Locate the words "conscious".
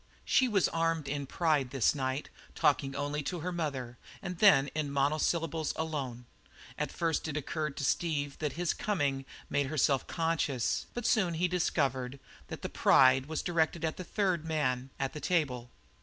10.07-10.87